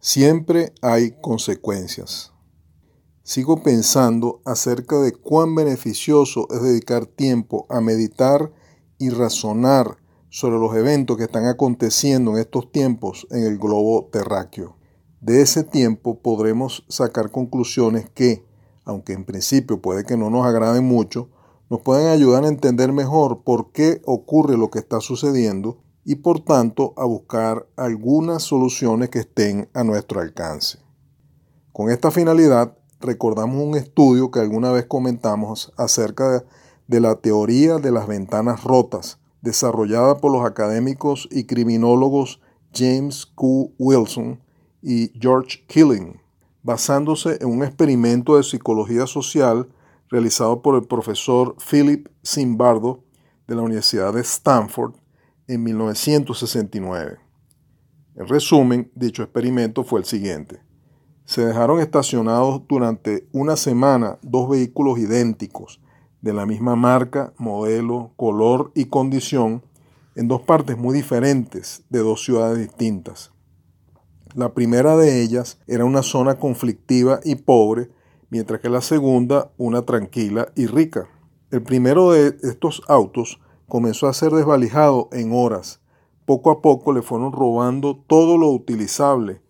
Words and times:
Siempre 0.00 0.72
hay 0.80 1.16
consecuencias. 1.20 2.32
Sigo 3.24 3.64
pensando 3.64 4.40
acerca 4.44 5.00
de 5.00 5.10
cuán 5.10 5.56
beneficioso 5.56 6.46
es 6.52 6.62
dedicar 6.62 7.06
tiempo 7.06 7.66
a 7.68 7.80
meditar 7.80 8.52
y 8.98 9.10
razonar 9.10 9.96
sobre 10.30 10.56
los 10.56 10.76
eventos 10.76 11.16
que 11.16 11.24
están 11.24 11.46
aconteciendo 11.46 12.30
en 12.30 12.38
estos 12.38 12.70
tiempos 12.70 13.26
en 13.32 13.42
el 13.42 13.58
globo 13.58 14.08
terráqueo. 14.12 14.76
De 15.20 15.42
ese 15.42 15.64
tiempo 15.64 16.20
podremos 16.20 16.84
sacar 16.88 17.32
conclusiones 17.32 18.08
que, 18.08 18.46
aunque 18.84 19.14
en 19.14 19.24
principio 19.24 19.82
puede 19.82 20.04
que 20.04 20.16
no 20.16 20.30
nos 20.30 20.46
agraden 20.46 20.84
mucho, 20.84 21.28
nos 21.70 21.80
pueden 21.80 22.06
ayudar 22.06 22.44
a 22.44 22.48
entender 22.48 22.92
mejor 22.92 23.42
por 23.42 23.72
qué 23.72 24.00
ocurre 24.04 24.56
lo 24.56 24.70
que 24.70 24.78
está 24.78 25.00
sucediendo 25.00 25.82
y 26.08 26.14
por 26.14 26.40
tanto 26.40 26.94
a 26.96 27.04
buscar 27.04 27.66
algunas 27.76 28.42
soluciones 28.42 29.10
que 29.10 29.18
estén 29.18 29.68
a 29.74 29.84
nuestro 29.84 30.22
alcance. 30.22 30.78
Con 31.70 31.90
esta 31.90 32.10
finalidad, 32.10 32.78
recordamos 32.98 33.62
un 33.62 33.76
estudio 33.76 34.30
que 34.30 34.40
alguna 34.40 34.72
vez 34.72 34.86
comentamos 34.86 35.70
acerca 35.76 36.46
de, 36.86 37.00
la 37.00 37.16
teoría 37.16 37.76
de 37.76 37.92
las 37.92 38.06
ventanas 38.06 38.64
rotas, 38.64 39.18
desarrollada 39.42 40.16
por 40.16 40.32
los 40.32 40.46
académicos 40.46 41.28
y 41.30 41.44
criminólogos 41.44 42.40
James 42.72 43.26
Q. 43.26 43.74
Wilson 43.78 44.40
y 44.80 45.12
George 45.20 45.62
Killing, 45.66 46.22
basándose 46.62 47.36
en 47.42 47.48
un 47.48 47.62
experimento 47.62 48.38
de 48.38 48.44
psicología 48.44 49.06
social 49.06 49.68
realizado 50.08 50.62
por 50.62 50.74
el 50.74 50.86
profesor 50.86 51.54
Philip 51.70 52.08
Zimbardo 52.26 53.04
de 53.46 53.56
la 53.56 53.60
Universidad 53.60 54.14
de 54.14 54.22
Stanford 54.22 54.94
en 55.48 55.62
1969. 55.64 57.18
En 58.16 58.28
resumen, 58.28 58.90
dicho 58.94 59.22
experimento 59.22 59.82
fue 59.82 60.00
el 60.00 60.06
siguiente. 60.06 60.60
Se 61.24 61.44
dejaron 61.44 61.80
estacionados 61.80 62.62
durante 62.68 63.26
una 63.32 63.56
semana 63.56 64.18
dos 64.22 64.48
vehículos 64.48 64.98
idénticos, 64.98 65.80
de 66.20 66.32
la 66.32 66.46
misma 66.46 66.76
marca, 66.76 67.32
modelo, 67.38 68.12
color 68.16 68.72
y 68.74 68.86
condición, 68.86 69.62
en 70.14 70.26
dos 70.26 70.42
partes 70.42 70.76
muy 70.76 70.94
diferentes 70.96 71.84
de 71.90 72.00
dos 72.00 72.24
ciudades 72.24 72.58
distintas. 72.58 73.32
La 74.34 74.52
primera 74.52 74.96
de 74.96 75.22
ellas 75.22 75.58
era 75.66 75.84
una 75.84 76.02
zona 76.02 76.34
conflictiva 76.34 77.20
y 77.24 77.36
pobre, 77.36 77.90
mientras 78.30 78.60
que 78.60 78.68
la 78.68 78.80
segunda 78.80 79.52
una 79.56 79.82
tranquila 79.82 80.52
y 80.56 80.66
rica. 80.66 81.08
El 81.50 81.62
primero 81.62 82.10
de 82.10 82.36
estos 82.42 82.82
autos 82.88 83.40
comenzó 83.68 84.08
a 84.08 84.14
ser 84.14 84.32
desvalijado 84.32 85.08
en 85.12 85.32
horas. 85.32 85.80
Poco 86.24 86.50
a 86.50 86.60
poco 86.60 86.92
le 86.92 87.02
fueron 87.02 87.32
robando 87.32 87.96
todo 88.06 88.36
lo 88.36 88.48
utilizable 88.50 89.40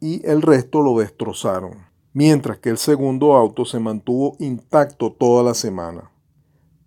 y 0.00 0.26
el 0.26 0.42
resto 0.42 0.80
lo 0.80 0.98
destrozaron, 0.98 1.86
mientras 2.12 2.58
que 2.58 2.70
el 2.70 2.78
segundo 2.78 3.34
auto 3.34 3.64
se 3.64 3.78
mantuvo 3.78 4.36
intacto 4.38 5.12
toda 5.12 5.42
la 5.42 5.54
semana. 5.54 6.10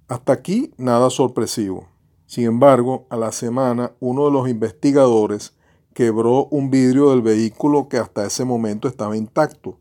Hasta 0.08 0.34
aquí 0.34 0.74
nada 0.78 1.10
sorpresivo. 1.10 1.88
Sin 2.26 2.46
embargo, 2.46 3.06
a 3.10 3.18
la 3.18 3.32
semana 3.32 3.92
uno 4.00 4.26
de 4.26 4.32
los 4.32 4.50
investigadores 4.50 5.54
quebró 5.94 6.46
un 6.46 6.72
vidrio 6.72 7.12
del 7.12 7.22
vehículo 7.22 7.88
que 7.88 7.98
hasta 7.98 8.26
ese 8.26 8.46
momento 8.46 8.88
estaba 8.88 9.16
intacto 9.16 9.78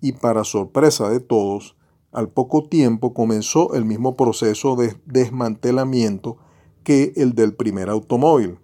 y 0.00 0.12
para 0.12 0.44
sorpresa 0.44 1.10
de 1.10 1.20
todos, 1.20 1.76
al 2.12 2.28
poco 2.28 2.68
tiempo 2.68 3.14
comenzó 3.14 3.74
el 3.74 3.84
mismo 3.84 4.16
proceso 4.16 4.76
de 4.76 4.96
desmantelamiento 5.06 6.38
que 6.82 7.12
el 7.16 7.34
del 7.34 7.54
primer 7.54 7.88
automóvil, 7.88 8.58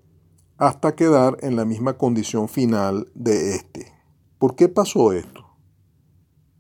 hasta 0.58 0.94
quedar 0.94 1.36
en 1.42 1.56
la 1.56 1.64
misma 1.64 1.98
condición 1.98 2.48
final 2.48 3.08
de 3.14 3.54
este. 3.54 3.92
¿Por 4.38 4.56
qué 4.56 4.68
pasó 4.68 5.12
esto? 5.12 5.44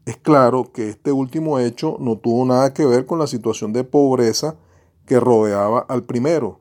Es 0.04 0.16
claro 0.16 0.70
que 0.72 0.88
este 0.88 1.10
último 1.10 1.58
hecho 1.58 1.96
no 1.98 2.18
tuvo 2.18 2.44
nada 2.44 2.72
que 2.72 2.86
ver 2.86 3.06
con 3.06 3.18
la 3.18 3.26
situación 3.26 3.72
de 3.72 3.82
pobreza 3.82 4.56
que 5.04 5.18
rodeaba 5.18 5.80
al 5.80 6.04
primero, 6.04 6.60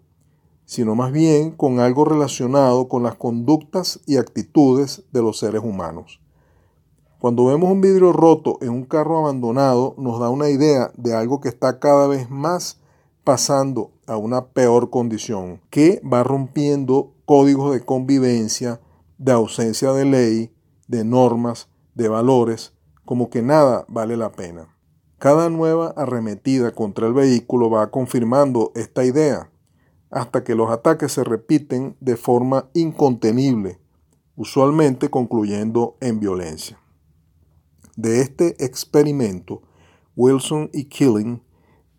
sino 0.66 0.96
más 0.96 1.12
bien 1.12 1.52
con 1.52 1.80
algo 1.80 2.06
relacionado 2.06 2.88
con 2.88 3.04
las 3.04 3.16
conductas 3.16 4.00
y 4.08 4.18
actitudes 4.18 5.04
de 5.12 5.22
los 5.22 5.38
seres 5.38 5.62
humanos. 5.64 6.20
Cuando 7.26 7.46
vemos 7.46 7.72
un 7.72 7.82
vidrio 7.82 8.14
roto 8.14 8.60
en 8.62 8.70
un 8.70 8.84
carro 8.84 9.18
abandonado, 9.18 9.96
nos 9.98 10.20
da 10.20 10.30
una 10.30 10.52
idea 10.52 10.92
de 10.96 11.16
algo 11.16 11.42
que 11.42 11.50
está 11.50 11.80
cada 11.80 12.06
vez 12.08 12.30
más 12.30 12.80
pasando 13.24 13.90
a 14.06 14.16
una 14.16 14.50
peor 14.50 14.92
condición, 14.92 15.60
que 15.72 16.00
va 16.06 16.22
rompiendo 16.22 17.16
códigos 17.26 17.74
de 17.74 17.84
convivencia, 17.84 18.80
de 19.18 19.32
ausencia 19.32 19.92
de 19.94 20.06
ley, 20.06 20.54
de 20.88 21.04
normas, 21.04 21.68
de 21.96 22.10
valores, 22.10 22.74
como 23.06 23.32
que 23.32 23.42
nada 23.42 23.86
vale 23.88 24.18
la 24.18 24.32
pena. 24.32 24.78
Cada 25.18 25.50
nueva 25.50 25.96
arremetida 25.98 26.76
contra 26.76 27.08
el 27.08 27.14
vehículo 27.14 27.72
va 27.72 27.90
confirmando 27.90 28.72
esta 28.76 29.04
idea, 29.04 29.50
hasta 30.12 30.44
que 30.44 30.54
los 30.54 30.70
ataques 30.70 31.14
se 31.14 31.24
repiten 31.24 31.98
de 32.02 32.18
forma 32.18 32.70
incontenible, 32.76 33.80
usualmente 34.36 35.10
concluyendo 35.10 35.98
en 36.02 36.20
violencia. 36.20 36.80
De 37.96 38.22
este 38.22 38.64
experimento, 38.64 39.62
Wilson 40.16 40.70
y 40.74 40.86
Killing 40.86 41.42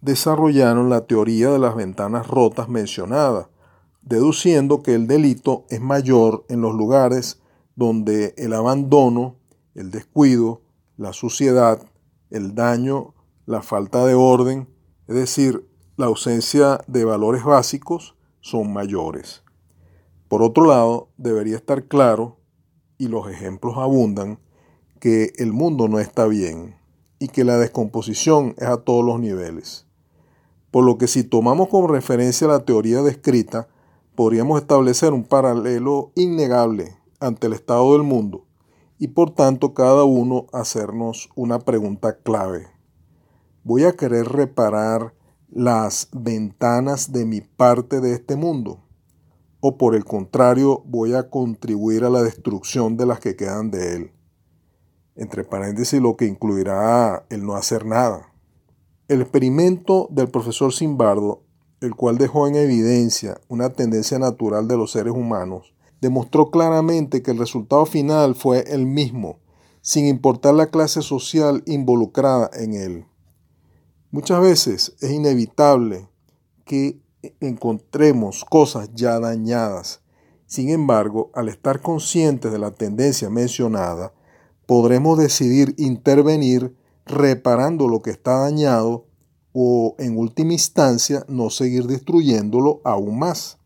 desarrollaron 0.00 0.90
la 0.90 1.06
teoría 1.06 1.50
de 1.50 1.58
las 1.58 1.74
ventanas 1.74 2.26
rotas 2.26 2.68
mencionada, 2.68 3.48
deduciendo 4.02 4.82
que 4.82 4.94
el 4.94 5.06
delito 5.06 5.64
es 5.70 5.80
mayor 5.80 6.44
en 6.48 6.60
los 6.60 6.74
lugares 6.74 7.40
donde 7.76 8.34
el 8.36 8.52
abandono, 8.52 9.36
el 9.74 9.90
descuido, 9.90 10.62
la 10.96 11.12
suciedad, 11.12 11.82
el 12.30 12.54
daño, 12.54 13.14
la 13.46 13.62
falta 13.62 14.04
de 14.04 14.14
orden, 14.14 14.68
es 15.08 15.14
decir, 15.14 15.68
la 15.96 16.06
ausencia 16.06 16.80
de 16.86 17.04
valores 17.04 17.44
básicos, 17.44 18.16
son 18.40 18.72
mayores. 18.72 19.42
Por 20.28 20.42
otro 20.42 20.66
lado, 20.66 21.08
debería 21.16 21.56
estar 21.56 21.84
claro, 21.84 22.38
y 22.98 23.08
los 23.08 23.28
ejemplos 23.30 23.76
abundan, 23.76 24.38
que 24.98 25.32
el 25.36 25.52
mundo 25.52 25.88
no 25.88 25.98
está 25.98 26.26
bien 26.26 26.76
y 27.18 27.28
que 27.28 27.44
la 27.44 27.58
descomposición 27.58 28.54
es 28.58 28.68
a 28.68 28.78
todos 28.78 29.04
los 29.04 29.20
niveles. 29.20 29.86
Por 30.70 30.84
lo 30.84 30.98
que 30.98 31.06
si 31.06 31.24
tomamos 31.24 31.68
como 31.68 31.86
referencia 31.86 32.46
la 32.48 32.64
teoría 32.64 33.02
descrita, 33.02 33.68
podríamos 34.14 34.60
establecer 34.60 35.12
un 35.12 35.24
paralelo 35.24 36.12
innegable 36.14 36.96
ante 37.20 37.46
el 37.46 37.54
estado 37.54 37.92
del 37.92 38.02
mundo 38.02 38.44
y 38.98 39.08
por 39.08 39.30
tanto 39.30 39.74
cada 39.74 40.04
uno 40.04 40.46
hacernos 40.52 41.30
una 41.34 41.58
pregunta 41.58 42.18
clave. 42.18 42.66
¿Voy 43.62 43.84
a 43.84 43.92
querer 43.92 44.26
reparar 44.26 45.14
las 45.50 46.08
ventanas 46.12 47.12
de 47.12 47.24
mi 47.24 47.40
parte 47.40 48.00
de 48.00 48.12
este 48.12 48.36
mundo? 48.36 48.80
¿O 49.60 49.76
por 49.76 49.94
el 49.94 50.04
contrario 50.04 50.82
voy 50.86 51.14
a 51.14 51.28
contribuir 51.30 52.04
a 52.04 52.10
la 52.10 52.22
destrucción 52.22 52.96
de 52.96 53.06
las 53.06 53.20
que 53.20 53.36
quedan 53.36 53.70
de 53.70 53.96
él? 53.96 54.15
Entre 55.16 55.44
paréntesis 55.44 56.00
lo 56.00 56.16
que 56.16 56.26
incluirá 56.26 57.26
el 57.30 57.44
no 57.44 57.56
hacer 57.56 57.86
nada. 57.86 58.32
El 59.08 59.22
experimento 59.22 60.08
del 60.10 60.28
profesor 60.28 60.72
Simbardo, 60.72 61.42
el 61.80 61.94
cual 61.94 62.18
dejó 62.18 62.46
en 62.46 62.56
evidencia 62.56 63.40
una 63.48 63.70
tendencia 63.70 64.18
natural 64.18 64.68
de 64.68 64.76
los 64.76 64.92
seres 64.92 65.12
humanos, 65.12 65.74
demostró 66.00 66.50
claramente 66.50 67.22
que 67.22 67.30
el 67.30 67.38
resultado 67.38 67.86
final 67.86 68.34
fue 68.34 68.64
el 68.68 68.86
mismo, 68.86 69.38
sin 69.80 70.06
importar 70.06 70.54
la 70.54 70.66
clase 70.66 71.02
social 71.02 71.62
involucrada 71.66 72.50
en 72.54 72.74
él. 72.74 73.06
Muchas 74.10 74.40
veces 74.40 74.96
es 75.00 75.10
inevitable 75.10 76.08
que 76.64 77.00
encontremos 77.40 78.44
cosas 78.44 78.90
ya 78.94 79.18
dañadas. 79.20 80.00
Sin 80.46 80.70
embargo, 80.70 81.30
al 81.34 81.48
estar 81.48 81.80
conscientes 81.80 82.52
de 82.52 82.58
la 82.58 82.70
tendencia 82.70 83.30
mencionada, 83.30 84.12
podremos 84.66 85.18
decidir 85.18 85.74
intervenir 85.78 86.76
reparando 87.06 87.88
lo 87.88 88.02
que 88.02 88.10
está 88.10 88.40
dañado 88.40 89.06
o 89.52 89.94
en 89.98 90.18
última 90.18 90.52
instancia 90.52 91.24
no 91.28 91.50
seguir 91.50 91.86
destruyéndolo 91.86 92.80
aún 92.84 93.18
más. 93.18 93.58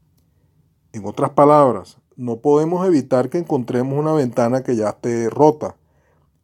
En 0.92 1.04
otras 1.06 1.30
palabras, 1.30 1.98
no 2.16 2.40
podemos 2.40 2.86
evitar 2.86 3.30
que 3.30 3.38
encontremos 3.38 3.98
una 3.98 4.12
ventana 4.12 4.62
que 4.62 4.76
ya 4.76 4.90
esté 4.90 5.30
rota, 5.30 5.76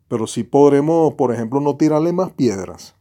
pero 0.08 0.26
sí 0.26 0.42
podremos, 0.42 1.14
por 1.14 1.34
ejemplo, 1.34 1.60
no 1.60 1.76
tirarle 1.76 2.12
más 2.12 2.32
piedras. 2.32 2.94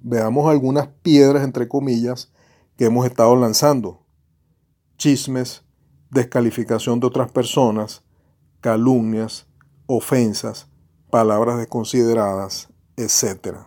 Veamos 0.00 0.50
algunas 0.50 0.88
piedras, 1.02 1.44
entre 1.44 1.68
comillas, 1.68 2.32
que 2.76 2.86
hemos 2.86 3.06
estado 3.06 3.36
lanzando. 3.36 4.00
Chismes, 4.98 5.62
descalificación 6.10 7.00
de 7.00 7.06
otras 7.06 7.30
personas, 7.30 8.02
calumnias, 8.60 9.46
ofensas, 9.86 10.68
palabras 11.16 11.56
desconsideradas, 11.56 12.68
etc. 12.98 13.60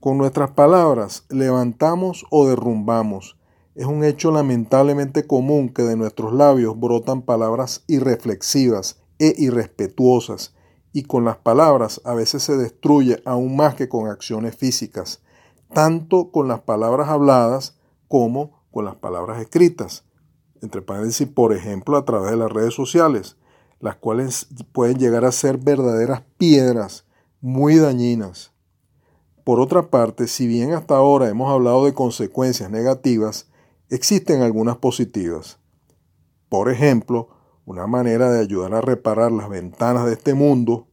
Con 0.00 0.18
nuestras 0.18 0.50
palabras 0.50 1.24
levantamos 1.30 2.26
o 2.28 2.46
derrumbamos. 2.46 3.38
Es 3.74 3.86
un 3.86 4.04
hecho 4.04 4.30
lamentablemente 4.30 5.26
común 5.26 5.70
que 5.70 5.80
de 5.80 5.96
nuestros 5.96 6.34
labios 6.34 6.78
brotan 6.78 7.22
palabras 7.22 7.84
irreflexivas 7.86 9.00
e 9.18 9.32
irrespetuosas 9.38 10.54
y 10.92 11.04
con 11.04 11.24
las 11.24 11.38
palabras 11.38 12.02
a 12.04 12.12
veces 12.12 12.42
se 12.42 12.58
destruye 12.58 13.22
aún 13.24 13.56
más 13.56 13.74
que 13.74 13.88
con 13.88 14.06
acciones 14.06 14.54
físicas, 14.54 15.22
tanto 15.72 16.30
con 16.30 16.48
las 16.48 16.60
palabras 16.60 17.08
habladas 17.08 17.78
como 18.08 18.62
con 18.70 18.84
las 18.84 18.96
palabras 18.96 19.40
escritas. 19.40 20.04
Entre 20.60 20.82
paréntesis, 20.82 21.28
por 21.28 21.54
ejemplo, 21.54 21.96
a 21.96 22.04
través 22.04 22.30
de 22.30 22.36
las 22.36 22.52
redes 22.52 22.74
sociales, 22.74 23.37
las 23.80 23.96
cuales 23.96 24.46
pueden 24.72 24.98
llegar 24.98 25.24
a 25.24 25.32
ser 25.32 25.58
verdaderas 25.58 26.22
piedras 26.36 27.04
muy 27.40 27.76
dañinas. 27.76 28.52
Por 29.44 29.60
otra 29.60 29.90
parte, 29.90 30.26
si 30.26 30.46
bien 30.46 30.72
hasta 30.72 30.96
ahora 30.96 31.28
hemos 31.28 31.50
hablado 31.50 31.84
de 31.84 31.94
consecuencias 31.94 32.70
negativas, 32.70 33.46
existen 33.88 34.42
algunas 34.42 34.76
positivas. 34.76 35.58
Por 36.48 36.70
ejemplo, 36.70 37.28
una 37.64 37.86
manera 37.86 38.30
de 38.30 38.40
ayudar 38.40 38.74
a 38.74 38.80
reparar 38.80 39.30
las 39.32 39.48
ventanas 39.48 40.06
de 40.06 40.14
este 40.14 40.34
mundo 40.34 40.88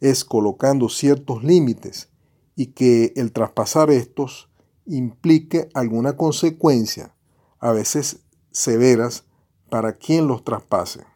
es 0.00 0.24
colocando 0.24 0.88
ciertos 0.88 1.44
límites 1.44 2.08
y 2.56 2.66
que 2.66 3.12
el 3.16 3.32
traspasar 3.32 3.90
estos 3.90 4.50
implique 4.86 5.68
alguna 5.74 6.16
consecuencia, 6.16 7.14
a 7.58 7.72
veces 7.72 8.20
severas, 8.50 9.24
para 9.68 9.92
quien 9.92 10.26
los 10.26 10.42
traspase. 10.42 11.09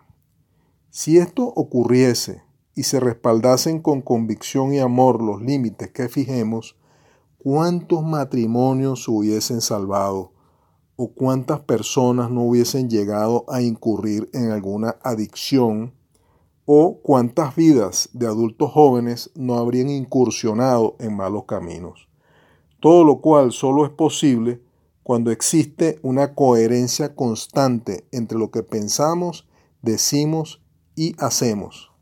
Si 0.97 1.19
esto 1.19 1.43
ocurriese 1.43 2.45
y 2.77 2.85
se 2.85 3.01
respaldasen 3.01 3.81
con 3.81 4.01
convicción 4.01 4.73
y 4.73 4.79
amor 4.79 5.21
los 5.21 5.43
límites 5.43 5.91
que 5.91 6.09
fijemos, 6.09 6.77
¿cuántos 7.37 8.05
matrimonios 8.05 9.03
se 9.03 9.11
hubiesen 9.11 9.61
salvado? 9.61 10.31
o 10.95 11.13
cuántas 11.13 11.59
personas 11.59 12.31
no 12.31 12.43
hubiesen 12.45 12.89
llegado 12.89 13.45
a 13.49 13.61
incurrir 13.61 14.31
en 14.33 14.53
alguna 14.53 14.95
adicción 15.03 15.93
o 16.67 17.01
cuántas 17.03 17.57
vidas 17.57 18.11
de 18.13 18.29
adultos 18.29 18.71
jóvenes 18.71 19.33
no 19.35 19.55
habrían 19.55 19.91
incursionado 19.91 20.95
en 21.01 21.17
malos 21.17 21.47
caminos. 21.47 22.09
Todo 22.79 23.03
lo 23.03 23.21
cual 23.21 23.51
solo 23.51 23.85
es 23.85 23.91
posible 23.91 24.63
cuando 25.03 25.33
existe 25.33 25.99
una 26.03 26.37
coherencia 26.37 27.17
constante 27.17 28.07
entre 28.13 28.39
lo 28.39 28.53
que 28.53 28.63
pensamos, 28.63 29.49
decimos 29.83 30.64
y 30.95 31.15
hacemos. 31.19 31.93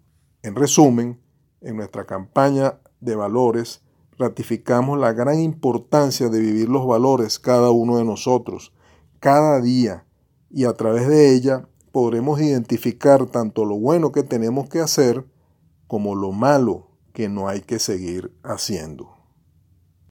En 0.43 0.55
resumen, 0.55 1.21
en 1.61 1.77
nuestra 1.77 2.05
campaña 2.05 2.79
de 3.01 3.17
valores 3.17 3.83
ratificamos 4.19 4.99
la 4.99 5.13
gran 5.13 5.41
importancia 5.41 6.29
de 6.29 6.41
vivir 6.41 6.69
los 6.69 6.87
valores 6.87 7.39
cada 7.39 7.71
uno 7.71 7.99
de 7.99 8.05
nosotros, 8.05 8.73
cada 9.21 9.61
día 9.61 10.05
y 10.51 10.65
a 10.65 10.75
través 10.75 11.09
de 11.09 11.35
ella 11.35 11.69
podremos 11.93 12.41
identificar 12.41 13.27
tanto 13.27 13.65
lo 13.65 13.77
bueno 13.77 14.13
que 14.13 14.23
tenemos 14.23 14.69
que 14.69 14.81
hacer 14.81 15.25
como 15.87 16.15
lo 16.15 16.33
malo 16.33 16.89
que 17.13 17.29
no 17.29 17.49
hay 17.49 17.61
que 17.61 17.79
seguir 17.79 18.33
haciendo. 18.43 19.12